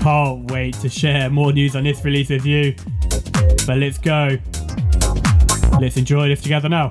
Can't 0.00 0.50
wait 0.50 0.74
to 0.76 0.88
share 0.88 1.28
more 1.28 1.52
news 1.52 1.74
on 1.74 1.84
this 1.84 2.04
release 2.04 2.30
with 2.30 2.46
you. 2.46 2.74
But 3.66 3.78
let's 3.78 3.98
go. 3.98 4.38
Let's 5.80 5.96
enjoy 5.96 6.28
this 6.28 6.40
together 6.40 6.68
now. 6.68 6.90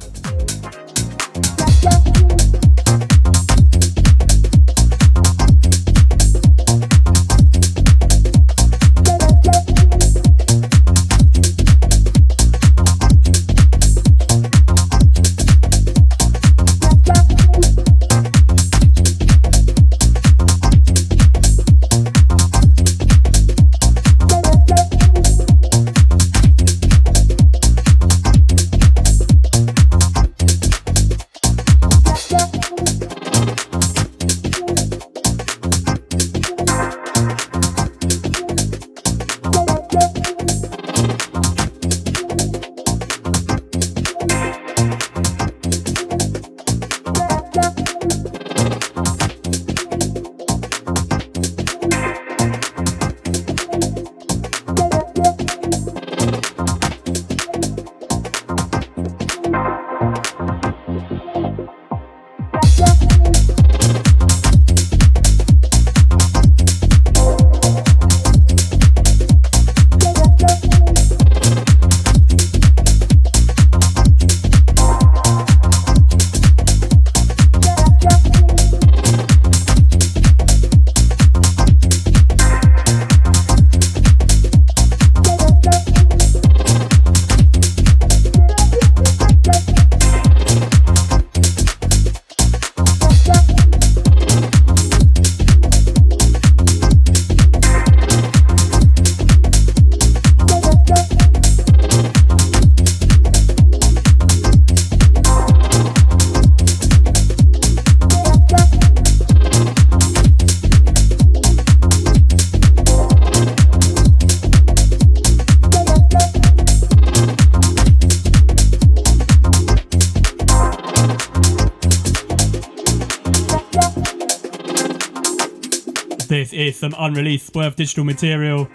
Some 126.80 126.96
unreleased 126.98 127.52
Swerve 127.52 127.76
digital 127.76 128.06
material 128.06 128.66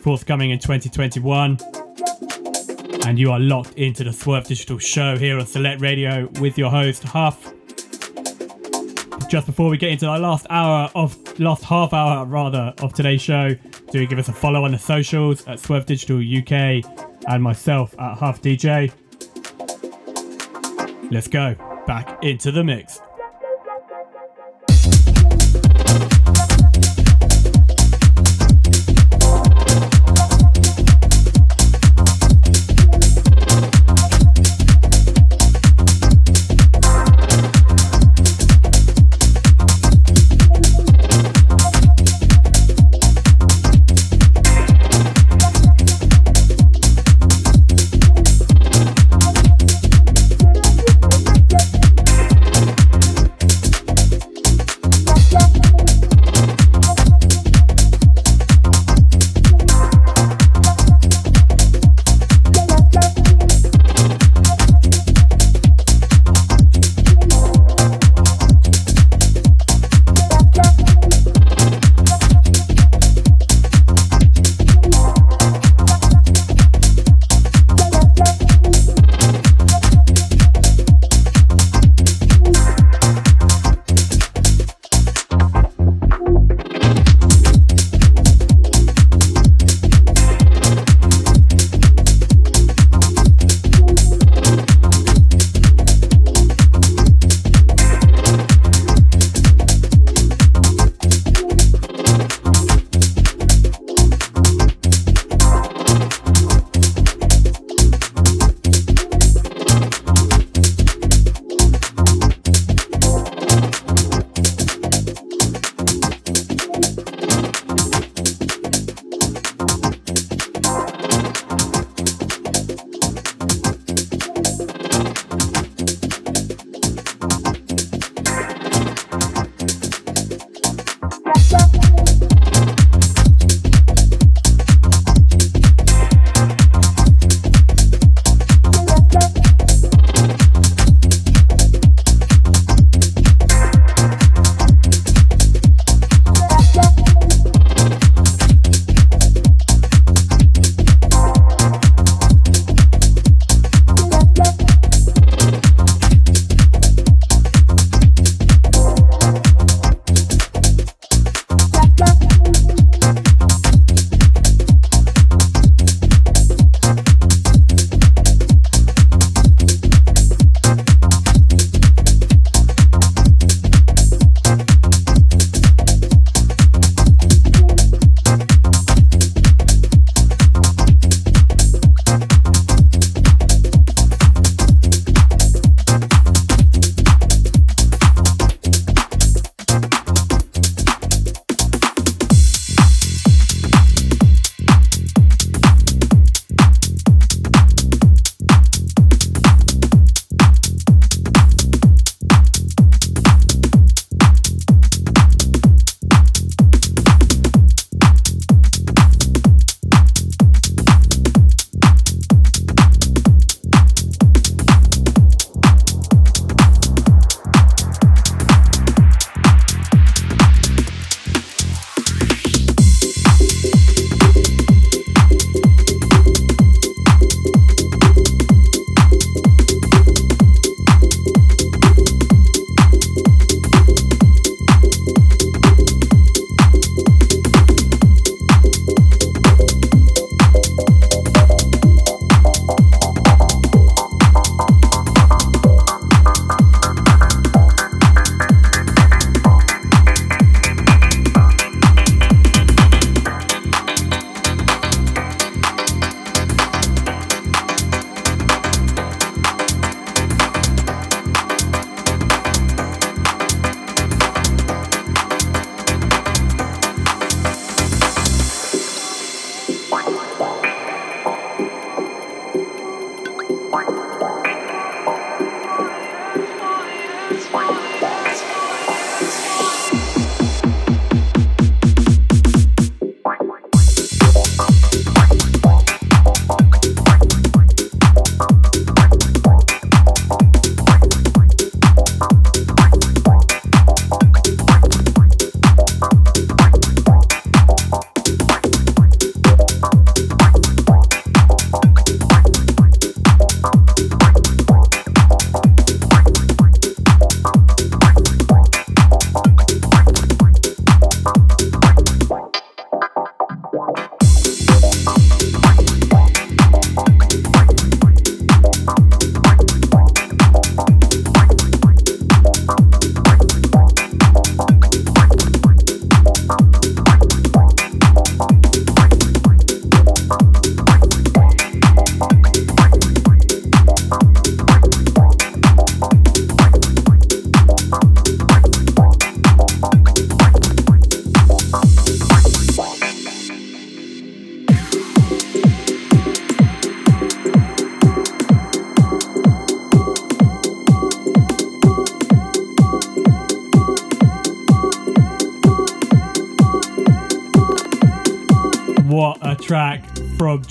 forthcoming 0.00 0.50
in 0.50 0.60
2021. 0.60 1.58
And 3.04 3.18
you 3.18 3.32
are 3.32 3.40
locked 3.40 3.74
into 3.74 4.04
the 4.04 4.12
Swerve 4.12 4.46
Digital 4.46 4.78
show 4.78 5.16
here 5.16 5.38
on 5.38 5.46
Select 5.46 5.80
Radio 5.80 6.28
with 6.40 6.56
your 6.56 6.70
host 6.70 7.02
Huff. 7.02 7.52
Just 9.28 9.46
before 9.46 9.68
we 9.68 9.76
get 9.76 9.90
into 9.90 10.06
our 10.06 10.20
last 10.20 10.46
hour 10.50 10.88
of 10.94 11.16
last 11.40 11.64
half 11.64 11.92
hour 11.92 12.24
rather 12.26 12.72
of 12.80 12.94
today's 12.94 13.22
show, 13.22 13.56
do 13.90 14.06
give 14.06 14.20
us 14.20 14.28
a 14.28 14.32
follow 14.32 14.64
on 14.64 14.70
the 14.70 14.78
socials 14.78 15.44
at 15.48 15.58
Swerve 15.58 15.86
Digital 15.86 16.18
UK 16.18 16.84
and 17.26 17.42
myself 17.42 17.92
at 17.98 18.18
Huff 18.18 18.40
DJ. 18.40 18.92
Let's 21.10 21.28
go 21.28 21.56
back 21.88 22.22
into 22.22 22.52
the 22.52 22.62
mix. 22.62 23.00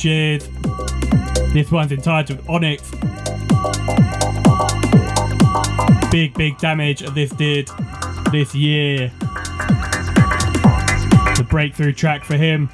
Jid. 0.02 0.42
This 1.54 1.72
one's 1.72 1.92
entitled 1.92 2.44
Onyx. 2.50 2.90
Big, 6.10 6.34
big 6.34 6.58
damage 6.58 7.02
this 7.12 7.30
did 7.30 7.70
this 8.32 8.56
year. 8.56 9.12
The 11.38 11.46
breakthrough 11.48 11.94
track 11.94 12.24
for 12.24 12.36
him. 12.36 12.68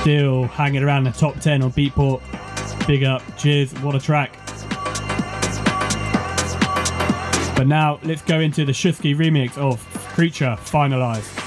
Still 0.00 0.44
hanging 0.44 0.82
around 0.82 1.04
the 1.04 1.12
top 1.12 1.38
10 1.40 1.62
on 1.62 1.72
Beatport. 1.72 2.22
Big 2.86 3.04
up, 3.04 3.20
cheers, 3.36 3.74
what 3.80 3.94
a 3.94 4.00
track. 4.00 4.32
But 7.54 7.66
now 7.66 8.00
let's 8.04 8.22
go 8.22 8.40
into 8.40 8.64
the 8.64 8.72
Shusky 8.72 9.14
remix 9.14 9.58
of 9.58 9.84
Creature 10.14 10.56
Finalized. 10.60 11.37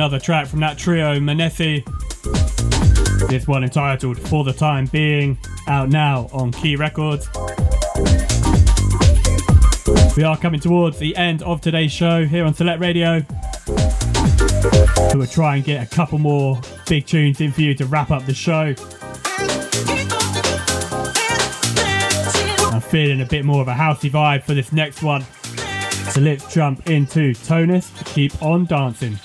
Another 0.00 0.18
track 0.18 0.46
from 0.46 0.60
that 0.60 0.78
trio, 0.78 1.20
Manessi. 1.20 1.84
This 3.28 3.46
one 3.46 3.62
entitled 3.62 4.18
For 4.18 4.44
the 4.44 4.52
Time 4.54 4.86
Being, 4.86 5.36
out 5.66 5.90
now 5.90 6.26
on 6.32 6.52
Key 6.52 6.74
Records. 6.74 7.28
We 10.16 10.22
are 10.22 10.38
coming 10.38 10.58
towards 10.58 10.98
the 10.98 11.14
end 11.16 11.42
of 11.42 11.60
today's 11.60 11.92
show 11.92 12.24
here 12.24 12.46
on 12.46 12.54
Select 12.54 12.80
Radio. 12.80 13.22
We 15.12 15.18
will 15.18 15.26
try 15.26 15.56
and 15.56 15.64
get 15.66 15.86
a 15.86 15.94
couple 15.94 16.16
more 16.18 16.58
big 16.88 17.04
tunes 17.04 17.42
in 17.42 17.52
for 17.52 17.60
you 17.60 17.74
to 17.74 17.84
wrap 17.84 18.10
up 18.10 18.24
the 18.24 18.32
show. 18.32 18.74
I'm 22.72 22.80
feeling 22.80 23.20
a 23.20 23.26
bit 23.26 23.44
more 23.44 23.60
of 23.60 23.68
a 23.68 23.74
housey 23.74 24.10
vibe 24.10 24.44
for 24.44 24.54
this 24.54 24.72
next 24.72 25.02
one. 25.02 25.26
So 26.12 26.22
let's 26.22 26.54
jump 26.54 26.88
into 26.88 27.34
Tonus 27.34 27.90
Keep 28.14 28.42
on 28.42 28.64
Dancing. 28.64 29.18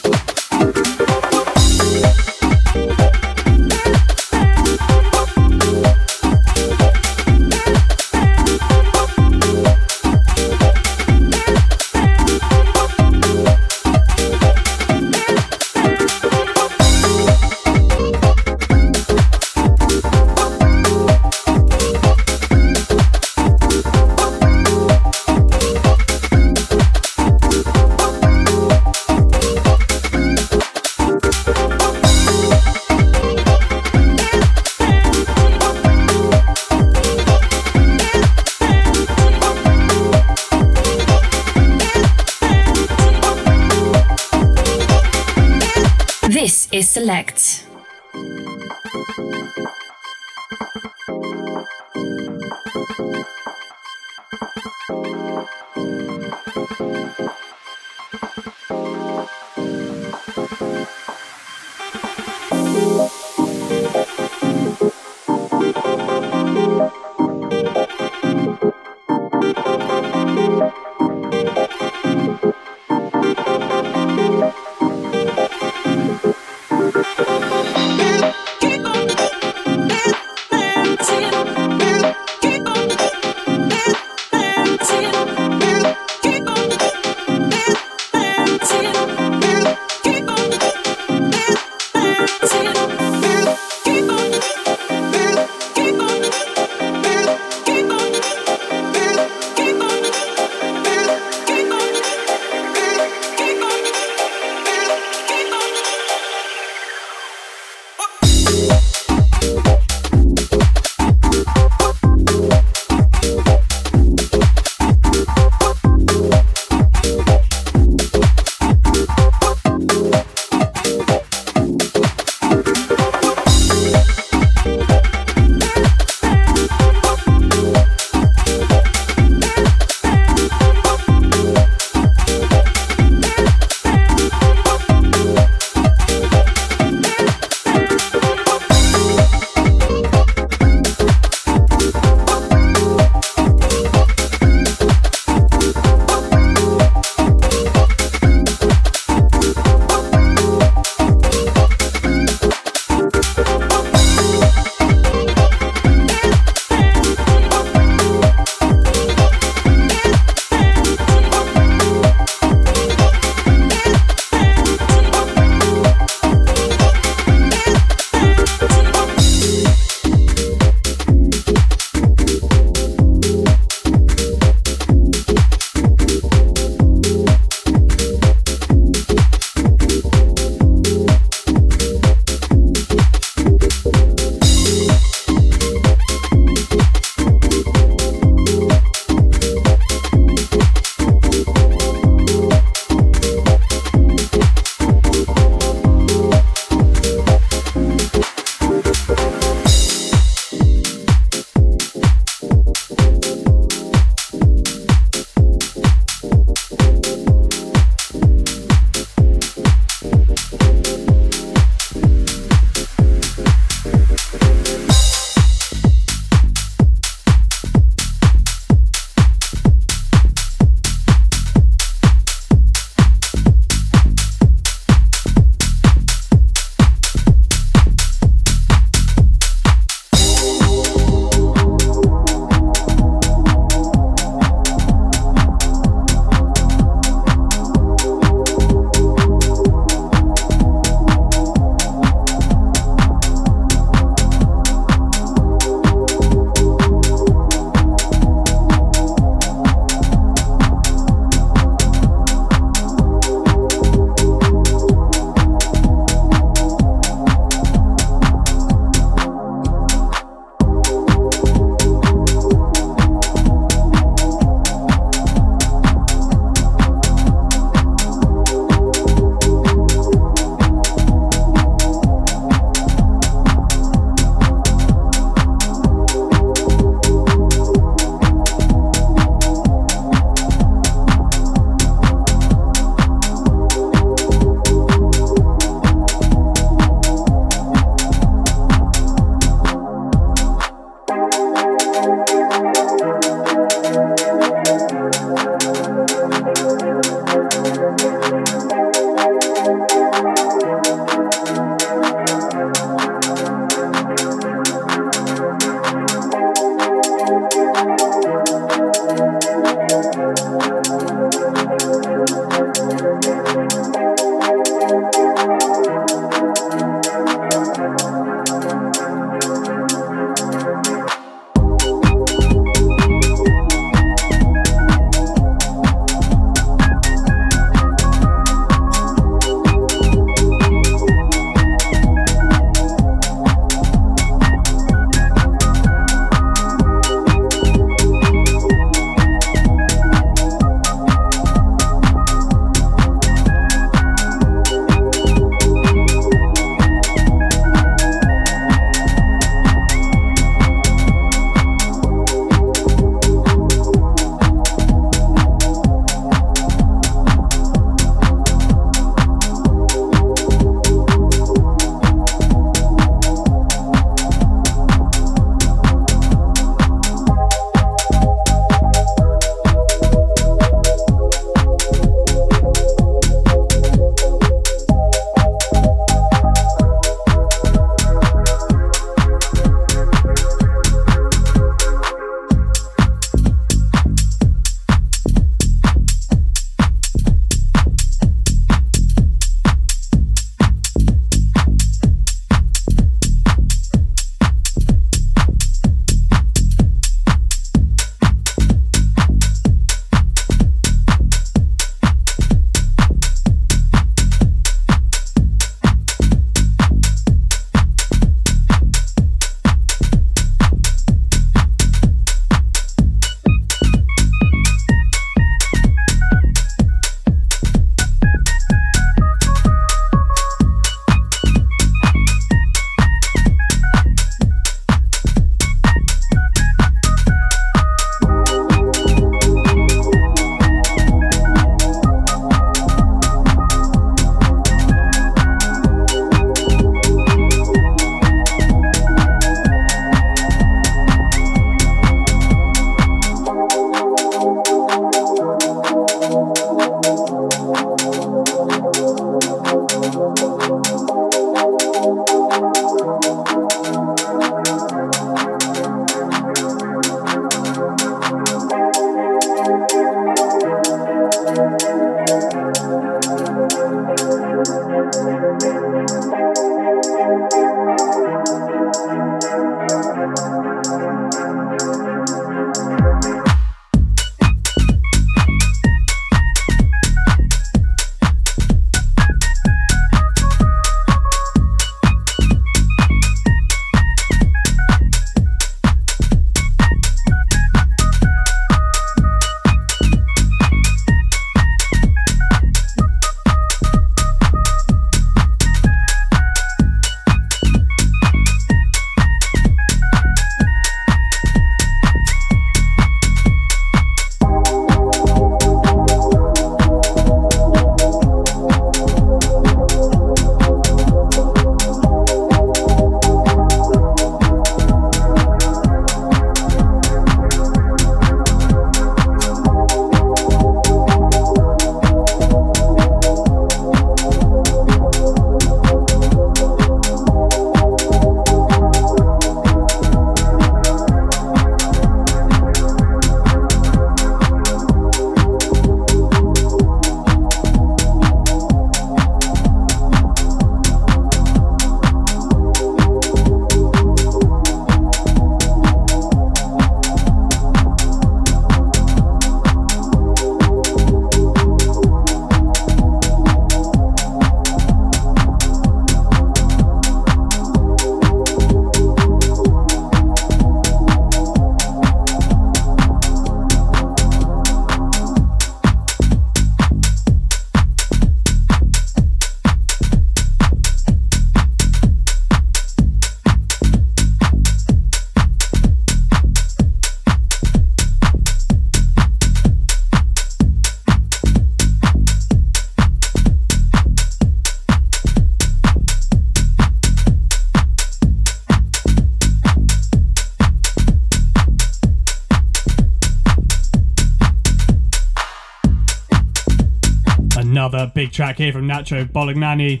Track 598.38 598.58
here 598.58 598.72
from 598.72 598.86
Nacho 598.86 599.24
Bolognani. 599.24 600.00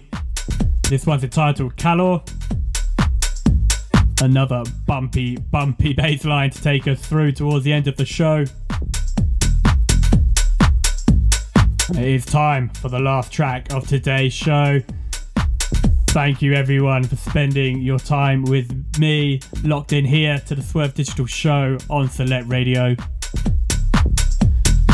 This 0.88 1.04
one's 1.06 1.24
entitled 1.24 1.76
Calor. 1.76 2.22
Another 4.22 4.62
bumpy, 4.86 5.36
bumpy 5.36 5.92
bass 5.96 6.24
line 6.24 6.50
to 6.50 6.62
take 6.62 6.86
us 6.86 7.04
through 7.04 7.32
towards 7.32 7.64
the 7.64 7.72
end 7.72 7.88
of 7.88 7.96
the 7.96 8.04
show. 8.04 8.44
It 11.90 12.08
is 12.08 12.24
time 12.24 12.68
for 12.68 12.88
the 12.88 13.00
last 13.00 13.32
track 13.32 13.72
of 13.72 13.88
today's 13.88 14.34
show. 14.34 14.82
Thank 16.10 16.40
you 16.40 16.54
everyone 16.54 17.02
for 17.02 17.16
spending 17.16 17.80
your 17.80 17.98
time 17.98 18.44
with 18.44 19.00
me, 19.00 19.40
locked 19.64 19.92
in 19.92 20.04
here 20.04 20.38
to 20.46 20.54
the 20.54 20.62
Swerve 20.62 20.94
Digital 20.94 21.26
Show 21.26 21.76
on 21.90 22.08
Select 22.08 22.46
Radio. 22.46 22.94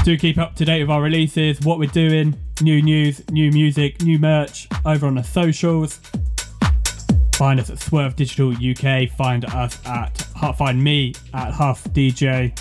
Do 0.02 0.16
keep 0.16 0.38
up 0.38 0.54
to 0.56 0.64
date 0.64 0.80
with 0.80 0.90
our 0.90 1.02
releases, 1.02 1.60
what 1.60 1.78
we're 1.78 1.90
doing, 1.90 2.38
new 2.64 2.80
news, 2.80 3.22
new 3.30 3.52
music, 3.52 4.00
new 4.02 4.18
merch 4.18 4.66
over 4.86 5.06
on 5.06 5.16
the 5.16 5.22
socials. 5.22 6.00
Find 7.34 7.60
us 7.60 7.68
at 7.68 7.78
Swerve 7.78 8.16
Digital 8.16 8.52
UK. 8.52 9.10
Find 9.10 9.44
us 9.44 9.78
at 9.86 10.16
find 10.56 10.82
me 10.82 11.14
at 11.34 11.52
Huff 11.52 11.84
DJ. 11.92 12.58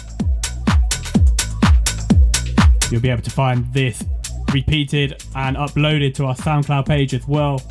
You'll 2.92 3.02
be 3.02 3.10
able 3.10 3.22
to 3.22 3.32
find 3.32 3.72
this 3.74 4.04
repeated 4.54 5.24
and 5.36 5.56
uploaded 5.56 6.14
to 6.16 6.26
our 6.26 6.36
SoundCloud 6.36 6.86
page 6.86 7.14
as 7.14 7.28
well. 7.28 7.62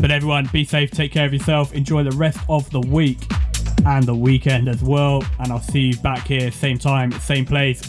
But 0.00 0.10
everyone, 0.10 0.48
be 0.52 0.64
safe, 0.64 0.90
take 0.90 1.10
care 1.10 1.26
of 1.26 1.32
yourself, 1.32 1.72
enjoy 1.74 2.04
the 2.04 2.16
rest 2.16 2.38
of 2.48 2.70
the 2.70 2.80
week 2.80 3.18
and 3.86 4.04
the 4.04 4.14
weekend 4.14 4.68
as 4.68 4.82
well. 4.82 5.24
And 5.40 5.50
I'll 5.50 5.60
see 5.60 5.80
you 5.80 5.96
back 5.98 6.26
here, 6.26 6.50
same 6.50 6.78
time, 6.78 7.12
same 7.12 7.46
place 7.46 7.82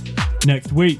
next 0.45 0.72
week. 0.72 0.99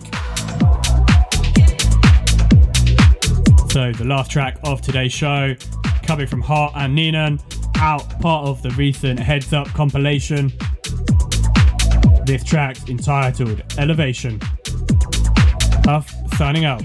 So, 3.70 3.92
the 3.92 4.04
last 4.04 4.32
track 4.32 4.58
of 4.64 4.82
today's 4.82 5.14
show, 5.14 5.56
coming 6.02 6.26
from 6.26 6.42
Hart 6.42 6.74
and 6.76 6.98
Neenan, 6.98 7.40
out 7.78 8.20
part 8.20 8.48
of 8.48 8.64
the 8.64 8.72
recent 8.72 9.20
Heads 9.20 9.54
Up 9.54 9.68
compilation. 9.68 10.52
This 12.26 12.44
track's 12.44 12.90
entitled 12.90 13.62
Elevation. 13.78 14.40
Huff 15.86 16.12
signing 16.36 16.66
out. 16.66 16.82